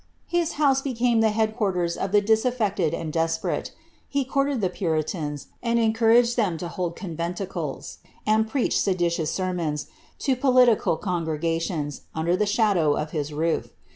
[0.25, 3.69] His bouse became the head quarters of the disaflected and desperate.
[4.09, 9.85] He coarted the puritans, and encouraged them to hold conventicles, and preach seditious sermons,
[10.17, 13.73] to political congregations, under the shadow of his roof.